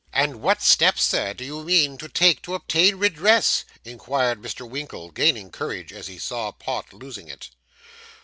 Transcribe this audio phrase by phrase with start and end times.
[0.13, 4.67] 'And what steps, sir, do you mean to take to obtain redress?' inquired Mr.
[4.67, 7.51] Winkle, gaining courage as he saw Pott losing it.